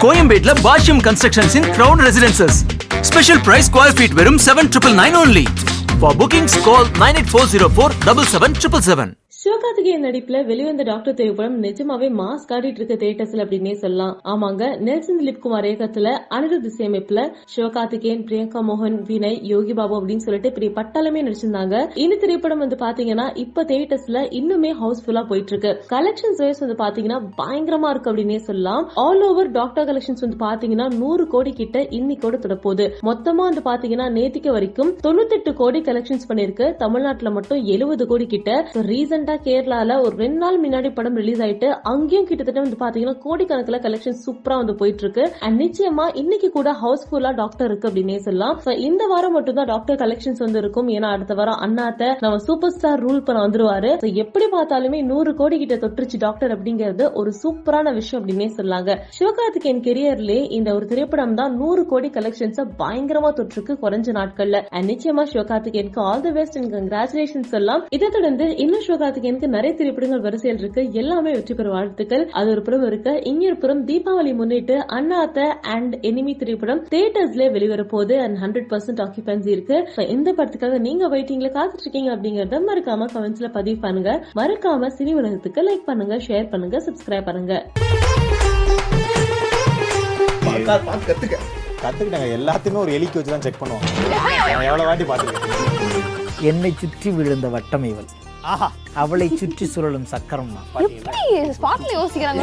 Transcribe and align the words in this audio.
கோயம்பேட்ல 0.00 0.52
Bashyam 0.62 1.00
constructions 1.00 1.54
in 1.58 1.68
crown 1.70 2.02
residences 2.06 2.58
special 3.02 3.40
price 3.40 3.68
square 3.68 3.94
feet 3.96 4.14
வெறும் 4.14 4.40
seven 4.46 4.68
triple 4.72 4.94
nine 4.94 5.16
only 5.16 5.44
for 6.00 6.16
bookings 6.16 6.56
call 6.64 6.88
nine 7.02 7.16
eight 7.16 7.30
four 7.30 7.48
zero 7.52 7.68
four 7.74 7.94
double 8.04 8.28
seven 8.32 8.56
triple 8.58 8.84
seven 8.84 9.12
Karthikeyan 9.76 10.06
நடிப்புல 10.06 10.36
வெளிவந்த 10.48 10.82
doctor 10.88 11.16
திரைப்படம் 11.16 11.56
நிஜமாவே 11.64 12.06
mass 12.18 12.44
காட்டிட்டு 12.50 12.78
இருக்க 12.80 12.94
தியேட்டர்ஸ்ல 13.00 13.42
அப்படின்னே 13.44 13.72
சொல்லலாம். 13.82 14.14
ஆமாங்க 14.32 14.62
நெல்சன் 14.86 15.18
திலீப் 15.20 15.40
குமார் 15.44 15.66
இயக்கத்துல 15.70 16.12
அனிருத் 16.36 16.64
இசையமைப்புல 16.70 17.22
சிவகார்த்திகேயன் 17.54 18.22
பிரியங்கா 18.28 18.60
மோகன் 18.68 18.96
வினய் 19.08 19.36
யோகி 19.50 19.74
பாபு 19.80 19.94
அப்படின்னு 19.98 20.24
சொல்லிட்டு 20.26 20.52
பெரிய 20.52 20.70
பட்டாளமே 20.78 21.24
நடிச்சிருந்தாங்க. 21.26 21.74
இந்த 22.04 22.16
திரைப்படம் 22.22 22.62
வந்து 22.64 22.78
பாத்தீங்கன்னா 22.84 23.26
இப்ப 23.44 23.64
தேட்டர்ஸ்ல 23.72 24.22
இன்னுமே 24.40 24.70
ஹவுஸ்ஃபுல்லா 24.80 25.24
போயிட்டு 25.32 25.52
இருக்கு 25.54 25.72
கலெக்ஷன்ஸ் 25.92 26.40
வைஸ் 26.44 26.62
வந்து 26.64 26.78
பாத்தீங்கன்னா 26.84 27.18
பயங்கரமா 27.42 27.90
இருக்கு 27.94 28.10
அப்படின்னே 28.12 28.38
சொல்லலாம். 28.48 28.86
ஆல் 29.04 29.26
ஓவர் 29.28 29.52
டாக்டர் 29.58 29.88
கலெக்ஷன்ஸ் 29.92 30.24
வந்து 30.26 30.40
பாத்தீங்கன்னா 30.46 30.88
நூறு 31.02 31.26
கோடி 31.36 31.54
கிட்ட 31.60 31.84
இன்னைக்கோட 31.98 32.42
தொடப்போது 32.46 32.86
மொத்தமா 33.10 33.48
வந்து 33.50 33.64
பாத்தீங்கன்னா 33.70 34.08
நேத்திக்கு 34.18 34.56
வரைக்கும் 34.58 34.94
தொண்ணூத்தெட்டு 35.06 35.54
கோடி 35.62 35.82
கலெக்ஷன்ஸ் 35.90 36.26
பண்ணிருக்கு 36.30 36.68
தமிழ்நாட்டுல 36.84 37.34
மட்டும் 37.38 37.62
எழுபது 37.76 38.06
கோடி 38.14 38.28
கிட்ட. 38.34 38.50
ரீசெண்டா 38.90 39.34
கேரளால 39.66 39.94
ஒரு 40.06 40.14
ரெண்டு 40.22 40.38
நாள் 40.42 40.56
முன்னாடி 40.64 40.88
படம் 40.96 41.16
ரிலீஸ் 41.20 41.40
ஆயிட்டு 41.44 41.68
அங்கேயும் 41.92 42.26
கிட்டத்தட்ட 42.28 42.60
வந்து 42.64 42.78
பாத்தீங்கன்னா 42.82 43.14
கோடிக்கணக்கில் 43.24 43.78
கலெக்ஷன் 43.86 44.18
சூப்பரா 44.24 44.56
வந்து 44.60 44.74
போயிட்டு 44.80 45.02
இருக்கு 45.04 45.24
அண்ட் 45.44 45.56
நிச்சயமா 45.64 46.04
இன்னைக்கு 46.20 46.48
கூட 46.56 46.70
ஹவுஸ்ஃபுல்லா 46.82 47.30
டாக்டர் 47.40 47.68
இருக்கு 47.70 47.88
அப்படின்னே 47.88 48.18
சொல்லலாம். 48.26 48.58
இந்த 48.88 49.04
வாரம் 49.12 49.34
மட்டும் 49.36 49.58
தான் 49.58 49.70
டாக்டர் 49.72 49.98
கலெக்ஷன்ஸ் 50.02 50.42
வந்து 50.44 50.60
இருக்கும். 50.62 50.90
ஏன்னா 50.96 51.08
அடுத்த 51.16 51.36
வாரம் 51.40 51.58
அண்ணாத்த 51.66 52.10
நம்ம 52.24 52.38
சூப்பர் 52.48 52.74
ஸ்டார் 52.76 53.02
ரூல் 53.06 53.20
பண்ண 53.28 53.40
வந்துருவாரு. 53.46 53.90
எப்படி 54.24 54.48
பார்த்தாலுமே 54.54 55.00
நூறு 55.10 55.32
கோடி 55.40 55.58
கிட்ட 55.62 55.78
தொற்றுச்சு 55.84 56.20
டாக்டர் 56.26 56.54
அப்படிங்கிறது 56.56 57.06
ஒரு 57.22 57.32
சூப்பரான 57.42 57.94
விஷயம் 57.98 58.20
அப்படின்னே 58.20 58.48
சொல்லாங்க. 58.60 58.90
சிவகார்த்திகேயன் 59.18 59.82
கெரியர்லயே 59.88 60.44
இந்த 60.58 60.68
ஒரு 60.78 60.86
திரைப்படம் 60.92 61.36
தான் 61.42 61.54
நூறு 61.62 61.84
கோடி 61.94 62.10
கலெக்ஷன்ஸ் 62.18 62.62
பயங்கரமா 62.84 63.32
தொற்றுக்கு 63.40 63.74
குறைஞ்ச 63.84 64.16
நாட்கள்ல. 64.20 64.62
அண்ட் 64.76 64.88
நிச்சயமா 64.92 65.26
சிவகார்த்திகேயனுக்கு 65.34 66.02
all 66.08 66.24
the 66.28 66.34
best 66.38 66.58
and 66.62 66.72
congratulations 66.78 67.52
சொல்லலாம். 67.56 67.84
இதை 67.98 68.08
தொடர்ந்து 68.18 68.48
இன்னும் 68.64 68.86
சிவகார்த்திகேயனுக்கு 68.88 69.54
நிறைய 69.56 69.72
திரைப்படங்கள் 69.78 70.24
வரிசையில் 70.26 70.60
இருக்கு. 70.62 70.82
எல்லாமே 71.00 71.30
வெற்றி 71.36 71.54
பெற 71.58 71.68
வாழ்த்துக்கள். 71.74 72.24
அது 72.38 72.48
ஒரு 72.54 72.62
புறம் 72.66 72.86
இருக்கு. 72.90 73.12
இன்னொரு 73.30 73.56
புறம் 73.62 73.82
தீபாவளி 73.90 74.32
முன்னிட்டு 74.40 74.76
அண்ணாத்த 74.98 75.48
அண்ட் 75.74 75.94
எனிமி 76.10 76.34
திரைப்படம் 76.42 76.82
தியேட்டர்ஸ்ல 76.94 77.50
வெளிவர 77.56 77.84
போகுது 77.92 78.16
அண்ட் 78.24 78.38
ஹண்ட்ரட் 78.42 78.68
பர்சன்ட் 78.72 79.02
ஆக்கியபன்சி 79.04 79.50
இருக்கு 79.56 79.76
இந்த 80.16 80.28
படத்துக்காக 80.38 80.78
நீங்க 80.86 81.04
வெயிட்டிங்ல 81.14 81.50
காத்துட்டு 81.58 81.84
இருக்கீங்க 81.86 82.10
அப்படிங்கறத 82.16 82.60
மறக்காம 82.70 83.08
கமெண்ட்ஸ்ல 83.14 83.50
பதிவு 83.58 83.78
பண்ணுங்க. 83.86 84.10
மறக்காம 84.40 84.90
சினி 84.98 85.14
உலகத்துக்கு 85.20 85.62
லைக் 85.68 85.86
பண்ணுங்க 85.90 86.16
ஷேர் 86.28 86.50
பண்ணுங்க 86.54 86.82
சப்ஸ்கிரைப் 86.88 87.28
பண்ணுங்க. 87.30 87.54
கத்துக்க. 91.08 91.36
கத்துக்கிட்டாங்க. 91.82 92.28
எல்லாத்தையுமே 92.38 92.78
ஒரு 92.84 92.92
எலிக்கு 92.98 93.18
வச்சு 93.18 93.32
தான் 93.34 93.44
செக் 93.46 93.60
பண்ணுவாங்க 93.62 93.88
நான் 94.52 94.68
எவ்வளவு 94.68 94.88
வாட்டி 94.90 95.04
பார்த்துருக்கேன். 95.10 95.52
என்னை 96.50 96.70
சுற்றி 96.82 97.10
விழுந்த 97.18 97.48
வட்டம் 97.56 97.84
இவள். 97.90 98.08
அவளை 99.02 99.26
சுற்றி 99.40 99.66
சுழலும் 99.72 100.06
சக்கரம் 100.12 100.52
தான் 100.56 100.68
எப்படி? 100.86 101.22
ஸ்பாட்ல 101.58 101.88
யோசிக்கிறாங்க. 101.98 102.42